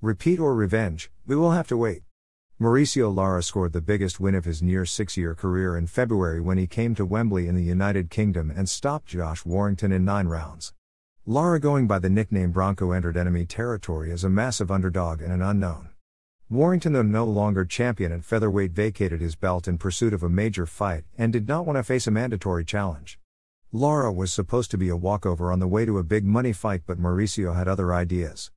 Repeat 0.00 0.38
or 0.38 0.54
revenge, 0.54 1.10
we 1.26 1.34
will 1.34 1.50
have 1.50 1.66
to 1.66 1.76
wait. 1.76 2.02
Mauricio 2.60 3.12
Lara 3.12 3.42
scored 3.42 3.72
the 3.72 3.80
biggest 3.80 4.20
win 4.20 4.36
of 4.36 4.44
his 4.44 4.62
near 4.62 4.86
six 4.86 5.16
year 5.16 5.34
career 5.34 5.76
in 5.76 5.88
February 5.88 6.40
when 6.40 6.56
he 6.56 6.68
came 6.68 6.94
to 6.94 7.04
Wembley 7.04 7.48
in 7.48 7.56
the 7.56 7.64
United 7.64 8.08
Kingdom 8.08 8.48
and 8.48 8.68
stopped 8.68 9.06
Josh 9.06 9.44
Warrington 9.44 9.90
in 9.90 10.04
nine 10.04 10.28
rounds. 10.28 10.72
Lara, 11.26 11.58
going 11.58 11.88
by 11.88 11.98
the 11.98 12.08
nickname 12.08 12.52
Bronco, 12.52 12.92
entered 12.92 13.16
enemy 13.16 13.44
territory 13.44 14.12
as 14.12 14.22
a 14.22 14.30
massive 14.30 14.70
underdog 14.70 15.20
and 15.20 15.32
an 15.32 15.42
unknown. 15.42 15.88
Warrington, 16.48 16.92
though 16.92 17.02
no 17.02 17.24
longer 17.24 17.64
champion 17.64 18.12
at 18.12 18.22
featherweight, 18.22 18.70
vacated 18.70 19.20
his 19.20 19.34
belt 19.34 19.66
in 19.66 19.78
pursuit 19.78 20.14
of 20.14 20.22
a 20.22 20.28
major 20.28 20.64
fight 20.64 21.06
and 21.16 21.32
did 21.32 21.48
not 21.48 21.66
want 21.66 21.76
to 21.76 21.82
face 21.82 22.06
a 22.06 22.12
mandatory 22.12 22.64
challenge. 22.64 23.18
Lara 23.72 24.12
was 24.12 24.32
supposed 24.32 24.70
to 24.70 24.78
be 24.78 24.90
a 24.90 24.96
walkover 24.96 25.50
on 25.50 25.58
the 25.58 25.66
way 25.66 25.84
to 25.84 25.98
a 25.98 26.04
big 26.04 26.24
money 26.24 26.52
fight, 26.52 26.82
but 26.86 27.00
Mauricio 27.00 27.56
had 27.56 27.66
other 27.66 27.92
ideas. 27.92 28.52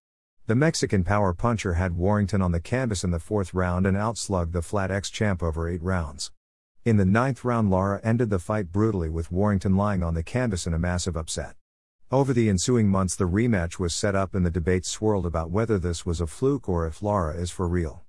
The 0.52 0.55
Mexican 0.55 1.05
power 1.05 1.33
puncher 1.33 1.75
had 1.75 1.95
Warrington 1.95 2.41
on 2.41 2.52
the 2.52 2.59
canvas 2.59 3.05
in 3.05 3.11
the 3.11 3.21
fourth 3.21 3.53
round 3.53 3.85
and 3.85 3.95
outslugged 3.95 4.52
the 4.52 4.62
flat 4.62 4.91
X 4.91 5.09
champ 5.09 5.41
over 5.41 5.70
eight 5.70 5.81
rounds. 5.81 6.30
In 6.84 6.98
the 6.98 7.05
ninth 7.05 7.45
round, 7.45 7.70
Lara 7.70 8.02
ended 8.03 8.30
the 8.30 8.38
fight 8.38 8.70
brutally 8.70 9.07
with 9.07 9.31
Warrington 9.31 9.77
lying 9.77 10.03
on 10.03 10.13
the 10.13 10.23
canvas 10.23 10.67
in 10.67 10.73
a 10.73 10.77
massive 10.77 11.16
upset. 11.16 11.55
Over 12.12 12.34
the 12.34 12.49
ensuing 12.49 12.90
months, 12.90 13.16
the 13.16 13.29
rematch 13.29 13.79
was 13.79 13.95
set 13.95 14.13
up 14.13 14.35
and 14.35 14.45
the 14.45 14.52
debates 14.52 14.90
swirled 14.90 15.26
about 15.26 15.52
whether 15.52 15.79
this 15.79 16.05
was 16.05 16.20
a 16.20 16.27
fluke 16.27 16.68
or 16.68 16.85
if 16.85 17.02
Lara 17.02 17.34
is 17.34 17.49
for 17.49 17.65
real. 17.65 18.04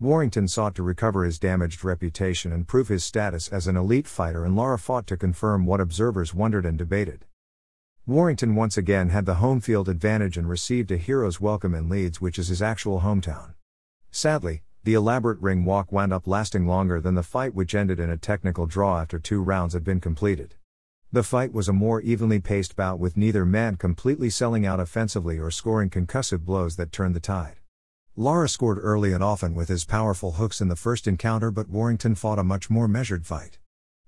Warrington 0.00 0.48
sought 0.48 0.74
to 0.76 0.82
recover 0.82 1.24
his 1.24 1.38
damaged 1.38 1.84
reputation 1.84 2.52
and 2.52 2.66
prove 2.66 2.88
his 2.88 3.04
status 3.04 3.48
as 3.48 3.66
an 3.66 3.76
elite 3.76 4.08
fighter, 4.08 4.46
and 4.46 4.56
Lara 4.56 4.78
fought 4.78 5.06
to 5.08 5.18
confirm 5.18 5.66
what 5.66 5.78
observers 5.78 6.32
wondered 6.32 6.64
and 6.64 6.78
debated. 6.78 7.26
Warrington 8.04 8.56
once 8.56 8.76
again 8.76 9.10
had 9.10 9.26
the 9.26 9.36
home 9.36 9.60
field 9.60 9.88
advantage 9.88 10.36
and 10.36 10.48
received 10.48 10.90
a 10.90 10.96
hero's 10.96 11.40
welcome 11.40 11.72
in 11.72 11.88
Leeds, 11.88 12.20
which 12.20 12.36
is 12.36 12.48
his 12.48 12.60
actual 12.60 13.02
hometown. 13.02 13.54
Sadly, 14.10 14.62
the 14.82 14.94
elaborate 14.94 15.40
ring 15.40 15.64
walk 15.64 15.92
wound 15.92 16.12
up 16.12 16.26
lasting 16.26 16.66
longer 16.66 17.00
than 17.00 17.14
the 17.14 17.22
fight, 17.22 17.54
which 17.54 17.76
ended 17.76 18.00
in 18.00 18.10
a 18.10 18.16
technical 18.16 18.66
draw 18.66 19.00
after 19.00 19.20
two 19.20 19.40
rounds 19.40 19.72
had 19.72 19.84
been 19.84 20.00
completed. 20.00 20.56
The 21.12 21.22
fight 21.22 21.52
was 21.52 21.68
a 21.68 21.72
more 21.72 22.00
evenly 22.00 22.40
paced 22.40 22.74
bout 22.74 22.98
with 22.98 23.16
neither 23.16 23.46
man 23.46 23.76
completely 23.76 24.30
selling 24.30 24.66
out 24.66 24.80
offensively 24.80 25.38
or 25.38 25.52
scoring 25.52 25.88
concussive 25.88 26.44
blows 26.44 26.74
that 26.74 26.90
turned 26.90 27.14
the 27.14 27.20
tide. 27.20 27.60
Lara 28.16 28.48
scored 28.48 28.78
early 28.80 29.12
and 29.12 29.22
often 29.22 29.54
with 29.54 29.68
his 29.68 29.84
powerful 29.84 30.32
hooks 30.32 30.60
in 30.60 30.66
the 30.66 30.74
first 30.74 31.06
encounter, 31.06 31.52
but 31.52 31.68
Warrington 31.68 32.16
fought 32.16 32.40
a 32.40 32.42
much 32.42 32.68
more 32.68 32.88
measured 32.88 33.24
fight. 33.24 33.58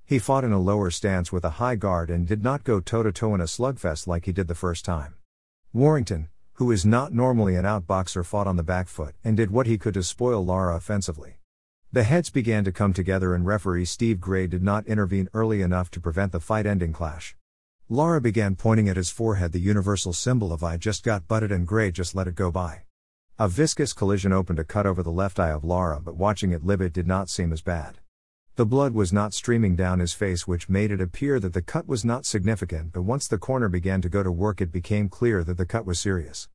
He 0.06 0.18
fought 0.18 0.44
in 0.44 0.52
a 0.52 0.58
lower 0.58 0.90
stance 0.90 1.32
with 1.32 1.46
a 1.46 1.56
high 1.56 1.76
guard 1.76 2.10
and 2.10 2.26
did 2.26 2.42
not 2.42 2.62
go 2.62 2.78
toe 2.78 3.02
to 3.02 3.10
toe 3.10 3.34
in 3.34 3.40
a 3.40 3.44
slugfest 3.44 4.06
like 4.06 4.26
he 4.26 4.32
did 4.32 4.48
the 4.48 4.54
first 4.54 4.84
time. 4.84 5.14
Warrington, 5.72 6.28
who 6.54 6.70
is 6.70 6.84
not 6.84 7.14
normally 7.14 7.56
an 7.56 7.64
outboxer, 7.64 8.22
fought 8.24 8.46
on 8.46 8.56
the 8.56 8.62
back 8.62 8.86
foot 8.86 9.14
and 9.24 9.34
did 9.34 9.50
what 9.50 9.66
he 9.66 9.78
could 9.78 9.94
to 9.94 10.02
spoil 10.02 10.44
Lara 10.44 10.76
offensively. 10.76 11.38
The 11.90 12.02
heads 12.02 12.28
began 12.28 12.64
to 12.64 12.72
come 12.72 12.92
together, 12.92 13.34
and 13.34 13.46
referee 13.46 13.86
Steve 13.86 14.20
Gray 14.20 14.46
did 14.46 14.62
not 14.62 14.86
intervene 14.86 15.30
early 15.32 15.62
enough 15.62 15.90
to 15.92 16.00
prevent 16.00 16.32
the 16.32 16.40
fight 16.40 16.66
ending 16.66 16.92
clash. 16.92 17.34
Lara 17.88 18.20
began 18.20 18.56
pointing 18.56 18.90
at 18.90 18.96
his 18.96 19.10
forehead, 19.10 19.52
the 19.52 19.58
universal 19.58 20.12
symbol 20.12 20.52
of 20.52 20.62
I 20.62 20.76
just 20.76 21.02
got 21.02 21.26
butted, 21.26 21.50
and 21.50 21.66
Gray 21.66 21.90
just 21.90 22.14
let 22.14 22.28
it 22.28 22.34
go 22.34 22.50
by. 22.50 22.82
A 23.38 23.48
viscous 23.48 23.94
collision 23.94 24.32
opened 24.32 24.58
a 24.58 24.64
cut 24.64 24.86
over 24.86 25.02
the 25.02 25.10
left 25.10 25.40
eye 25.40 25.50
of 25.50 25.64
Lara, 25.64 25.98
but 25.98 26.16
watching 26.16 26.50
it 26.50 26.64
live, 26.64 26.82
it 26.82 26.92
did 26.92 27.06
not 27.06 27.30
seem 27.30 27.52
as 27.54 27.62
bad. 27.62 28.00
The 28.56 28.64
blood 28.64 28.94
was 28.94 29.12
not 29.12 29.34
streaming 29.34 29.74
down 29.74 29.98
his 29.98 30.12
face, 30.12 30.46
which 30.46 30.68
made 30.68 30.92
it 30.92 31.00
appear 31.00 31.40
that 31.40 31.54
the 31.54 31.60
cut 31.60 31.88
was 31.88 32.04
not 32.04 32.24
significant, 32.24 32.92
but 32.92 33.02
once 33.02 33.26
the 33.26 33.36
corner 33.36 33.68
began 33.68 34.00
to 34.02 34.08
go 34.08 34.22
to 34.22 34.30
work, 34.30 34.60
it 34.60 34.70
became 34.70 35.08
clear 35.08 35.42
that 35.42 35.56
the 35.56 35.66
cut 35.66 35.84
was 35.84 35.98
serious. 35.98 36.48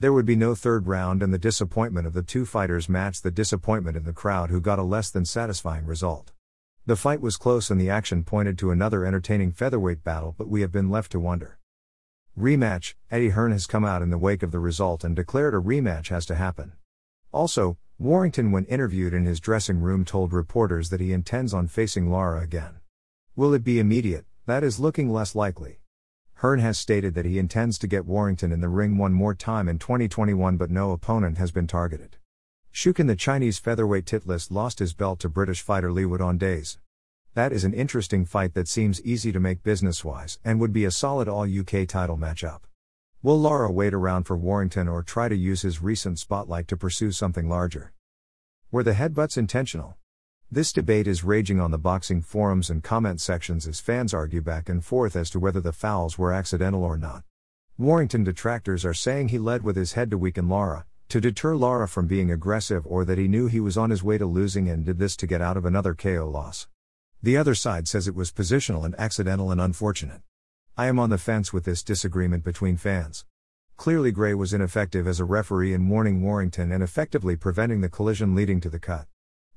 There 0.00 0.14
would 0.14 0.24
be 0.24 0.34
no 0.34 0.54
third 0.54 0.86
round, 0.86 1.22
and 1.22 1.30
the 1.30 1.36
disappointment 1.38 2.06
of 2.06 2.14
the 2.14 2.22
two 2.22 2.46
fighters 2.46 2.88
matched 2.88 3.22
the 3.22 3.30
disappointment 3.30 3.98
in 3.98 4.04
the 4.04 4.14
crowd, 4.14 4.48
who 4.48 4.62
got 4.62 4.78
a 4.78 4.82
less 4.82 5.10
than 5.10 5.26
satisfying 5.26 5.84
result. 5.84 6.32
The 6.86 6.96
fight 6.96 7.20
was 7.20 7.36
close, 7.36 7.70
and 7.70 7.78
the 7.78 7.90
action 7.90 8.24
pointed 8.24 8.56
to 8.58 8.70
another 8.70 9.04
entertaining 9.04 9.52
featherweight 9.52 10.02
battle, 10.02 10.34
but 10.38 10.48
we 10.48 10.62
have 10.62 10.72
been 10.72 10.88
left 10.88 11.12
to 11.12 11.20
wonder. 11.20 11.58
Rematch 12.34 12.94
Eddie 13.10 13.28
Hearn 13.28 13.52
has 13.52 13.66
come 13.66 13.84
out 13.84 14.00
in 14.00 14.08
the 14.08 14.16
wake 14.16 14.42
of 14.42 14.52
the 14.52 14.58
result 14.58 15.04
and 15.04 15.14
declared 15.14 15.52
a 15.52 15.58
rematch 15.58 16.08
has 16.08 16.24
to 16.26 16.34
happen. 16.34 16.72
Also, 17.30 17.76
Warrington, 18.02 18.50
when 18.50 18.64
interviewed 18.64 19.14
in 19.14 19.26
his 19.26 19.38
dressing 19.38 19.80
room, 19.80 20.04
told 20.04 20.32
reporters 20.32 20.90
that 20.90 20.98
he 20.98 21.12
intends 21.12 21.54
on 21.54 21.68
facing 21.68 22.10
Lara 22.10 22.40
again. 22.40 22.80
Will 23.36 23.54
it 23.54 23.62
be 23.62 23.78
immediate? 23.78 24.24
That 24.44 24.64
is 24.64 24.80
looking 24.80 25.08
less 25.08 25.36
likely. 25.36 25.78
Hearn 26.34 26.58
has 26.58 26.76
stated 26.78 27.14
that 27.14 27.26
he 27.26 27.38
intends 27.38 27.78
to 27.78 27.86
get 27.86 28.04
Warrington 28.04 28.50
in 28.50 28.60
the 28.60 28.68
ring 28.68 28.98
one 28.98 29.12
more 29.12 29.36
time 29.36 29.68
in 29.68 29.78
2021, 29.78 30.56
but 30.56 30.68
no 30.68 30.90
opponent 30.90 31.38
has 31.38 31.52
been 31.52 31.68
targeted. 31.68 32.16
Xu 32.74 32.92
Can, 32.92 33.06
the 33.06 33.14
Chinese 33.14 33.60
featherweight 33.60 34.06
titlist, 34.06 34.50
lost 34.50 34.80
his 34.80 34.94
belt 34.94 35.20
to 35.20 35.28
British 35.28 35.62
fighter 35.62 35.92
Leigh 35.92 36.06
Wood 36.06 36.20
on 36.20 36.38
days. 36.38 36.80
That 37.34 37.52
is 37.52 37.62
an 37.62 37.72
interesting 37.72 38.24
fight 38.24 38.54
that 38.54 38.66
seems 38.66 39.00
easy 39.02 39.30
to 39.30 39.38
make 39.38 39.62
business 39.62 40.04
wise 40.04 40.40
and 40.44 40.58
would 40.58 40.72
be 40.72 40.84
a 40.84 40.90
solid 40.90 41.28
all 41.28 41.44
UK 41.44 41.86
title 41.86 42.18
matchup. 42.18 42.62
Will 43.24 43.38
Lara 43.38 43.70
wait 43.70 43.94
around 43.94 44.24
for 44.24 44.36
Warrington 44.36 44.88
or 44.88 45.04
try 45.04 45.28
to 45.28 45.36
use 45.36 45.62
his 45.62 45.80
recent 45.80 46.18
spotlight 46.18 46.66
to 46.66 46.76
pursue 46.76 47.12
something 47.12 47.48
larger? 47.48 47.92
Were 48.72 48.82
the 48.82 48.94
headbutts 48.94 49.38
intentional? 49.38 49.94
This 50.50 50.72
debate 50.72 51.06
is 51.06 51.22
raging 51.22 51.60
on 51.60 51.70
the 51.70 51.78
boxing 51.78 52.20
forums 52.20 52.68
and 52.68 52.82
comment 52.82 53.20
sections 53.20 53.68
as 53.68 53.78
fans 53.78 54.12
argue 54.12 54.40
back 54.40 54.68
and 54.68 54.84
forth 54.84 55.14
as 55.14 55.30
to 55.30 55.38
whether 55.38 55.60
the 55.60 55.72
fouls 55.72 56.18
were 56.18 56.32
accidental 56.32 56.82
or 56.82 56.98
not. 56.98 57.22
Warrington 57.78 58.24
detractors 58.24 58.84
are 58.84 58.92
saying 58.92 59.28
he 59.28 59.38
led 59.38 59.62
with 59.62 59.76
his 59.76 59.92
head 59.92 60.10
to 60.10 60.18
weaken 60.18 60.48
Lara, 60.48 60.84
to 61.08 61.20
deter 61.20 61.54
Lara 61.54 61.86
from 61.86 62.08
being 62.08 62.32
aggressive, 62.32 62.84
or 62.84 63.04
that 63.04 63.18
he 63.18 63.28
knew 63.28 63.46
he 63.46 63.60
was 63.60 63.76
on 63.76 63.90
his 63.90 64.02
way 64.02 64.18
to 64.18 64.26
losing 64.26 64.68
and 64.68 64.84
did 64.84 64.98
this 64.98 65.14
to 65.18 65.28
get 65.28 65.40
out 65.40 65.56
of 65.56 65.64
another 65.64 65.94
KO 65.94 66.28
loss. 66.28 66.66
The 67.22 67.36
other 67.36 67.54
side 67.54 67.86
says 67.86 68.08
it 68.08 68.16
was 68.16 68.32
positional 68.32 68.84
and 68.84 68.98
accidental 68.98 69.52
and 69.52 69.60
unfortunate. 69.60 70.22
I 70.74 70.86
am 70.86 70.98
on 70.98 71.10
the 71.10 71.18
fence 71.18 71.52
with 71.52 71.64
this 71.64 71.82
disagreement 71.82 72.44
between 72.44 72.78
fans. 72.78 73.26
Clearly, 73.76 74.10
Gray 74.10 74.32
was 74.32 74.54
ineffective 74.54 75.06
as 75.06 75.20
a 75.20 75.24
referee 75.26 75.74
in 75.74 75.86
warning 75.86 76.22
Warrington 76.22 76.72
and 76.72 76.82
effectively 76.82 77.36
preventing 77.36 77.82
the 77.82 77.90
collision 77.90 78.34
leading 78.34 78.58
to 78.62 78.70
the 78.70 78.78
cut. 78.78 79.06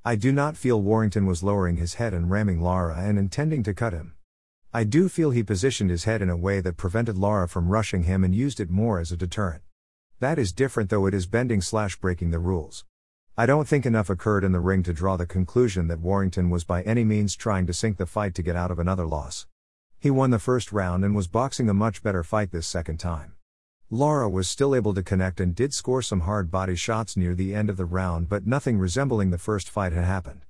I 0.04 0.18
do 0.18 0.34
not 0.34 0.58
feel 0.58 0.82
Warrington 0.82 1.26
was 1.26 1.42
lowering 1.42 1.78
his 1.78 1.94
head 1.94 2.14
and 2.14 2.30
ramming 2.30 2.60
Lara 2.60 2.98
and 2.98 3.18
intending 3.18 3.64
to 3.64 3.74
cut 3.74 3.94
him. 3.94 4.16
I 4.74 4.84
do 4.84 5.08
feel 5.08 5.32
he 5.32 5.42
positioned 5.42 5.90
his 5.90 6.04
head 6.04 6.22
in 6.22 6.30
a 6.30 6.36
way 6.36 6.60
that 6.60 6.76
prevented 6.76 7.18
Lara 7.18 7.48
from 7.48 7.70
rushing 7.70 8.04
him 8.04 8.26
and 8.26 8.36
used 8.36 8.60
it 8.60 8.70
more 8.70 9.00
as 9.00 9.14
a 9.14 9.18
deterrent. 9.18 9.64
That 10.20 10.38
is 10.38 10.52
different 10.52 10.90
though 10.90 11.06
it 11.06 11.14
is 11.14 11.28
bending 11.28 11.62
slash 11.62 11.96
breaking 11.96 12.32
the 12.32 12.40
rules. 12.40 12.84
I 13.38 13.46
don't 13.46 13.70
think 13.70 13.86
enough 13.86 14.10
occurred 14.10 14.44
in 14.44 14.52
the 14.52 14.60
ring 14.60 14.84
to 14.84 14.92
draw 14.92 15.16
the 15.16 15.26
conclusion 15.26 15.88
that 15.88 16.02
Warrington 16.02 16.50
was 16.50 16.66
by 16.66 16.82
any 16.82 17.06
means 17.06 17.38
trying 17.38 17.68
to 17.68 17.74
sink 17.74 17.96
the 17.96 18.06
fight 18.06 18.36
to 18.36 18.44
get 18.44 18.58
out 18.58 18.70
of 18.70 18.80
another 18.80 19.06
loss. 19.06 19.48
He 20.06 20.12
won 20.12 20.30
the 20.30 20.38
first 20.38 20.72
round 20.72 21.04
and 21.04 21.16
was 21.16 21.28
boxing 21.28 21.68
a 21.68 21.74
much 21.74 22.04
better 22.04 22.22
fight 22.22 22.52
this 22.52 22.68
second 22.68 23.00
time. 23.00 23.34
Lara 23.90 24.30
was 24.30 24.48
still 24.48 24.76
able 24.76 24.94
to 24.94 25.02
connect 25.02 25.40
and 25.40 25.56
did 25.56 25.74
score 25.74 26.04
some 26.04 26.20
hard 26.20 26.52
body 26.52 26.76
shots 26.76 27.18
near 27.18 27.34
the 27.34 27.56
end 27.56 27.72
of 27.72 27.78
the 27.78 27.86
round, 27.86 28.30
but 28.30 28.46
nothing 28.46 28.78
resembling 28.78 29.32
the 29.32 29.40
first 29.40 29.68
fight 29.68 29.94
had 29.94 30.04
happened. 30.04 30.46